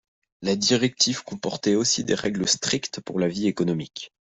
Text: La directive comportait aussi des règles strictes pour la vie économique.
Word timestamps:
La 0.41 0.55
directive 0.55 1.21
comportait 1.23 1.75
aussi 1.75 2.03
des 2.03 2.15
règles 2.15 2.47
strictes 2.47 3.01
pour 3.01 3.19
la 3.19 3.27
vie 3.27 3.45
économique. 3.45 4.11